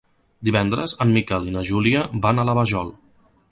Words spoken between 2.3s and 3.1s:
a la Vajol.